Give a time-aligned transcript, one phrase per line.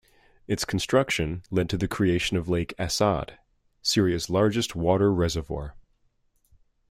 [0.47, 3.37] Its construction led to the creation of Lake Assad,
[3.83, 5.75] Syria's largest water reservoir.